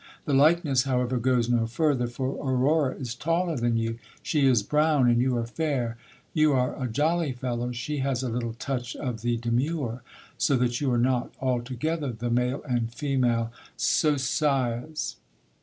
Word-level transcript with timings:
The 0.25 0.33
likeness, 0.33 0.85
however, 0.85 1.19
goes 1.19 1.47
no 1.47 1.67
further, 1.67 2.07
for 2.07 2.29
Aurora 2.29 2.95
is 2.95 3.13
taller 3.13 3.55
than 3.55 3.77
you, 3.77 3.99
she 4.23 4.47
is 4.47 4.63
brewn 4.63 5.07
and 5.07 5.21
you 5.21 5.37
are 5.37 5.45
fair, 5.45 5.95
you 6.33 6.53
are 6.53 6.75
a 6.83 6.87
jolly 6.87 7.33
fellow, 7.33 7.71
she 7.71 7.99
has 7.99 8.23
a 8.23 8.29
little 8.29 8.53
touch 8.55 8.95
of 8.95 9.21
the 9.21 9.37
de 9.37 9.51
mu 9.51 9.91
:e; 9.91 9.99
so 10.39 10.55
that 10.57 10.81
you 10.81 10.91
are 10.91 10.97
not 10.97 11.31
altogether 11.39 12.11
the 12.11 12.31
male 12.31 12.63
and 12.67 12.91
female 12.91 13.51
Sosias. 13.77 15.17